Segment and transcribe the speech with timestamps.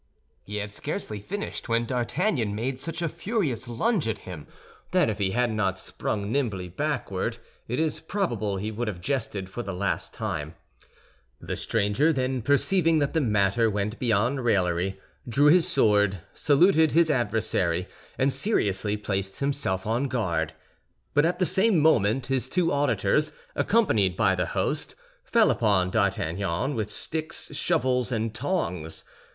[0.41, 4.47] He had scarcely finished, when D'Artagnan made such a furious lunge at him
[4.93, 9.47] that if he had not sprung nimbly backward, it is probable he would have jested
[9.47, 10.55] for the last time.
[11.39, 17.11] The stranger, then perceiving that the matter went beyond raillery, drew his sword, saluted his
[17.11, 17.87] adversary,
[18.17, 20.53] and seriously placed himself on guard.
[21.13, 26.73] But at the same moment, his two auditors, accompanied by the host, fell upon D'Artagnan
[26.73, 29.03] with sticks, shovels and tongs.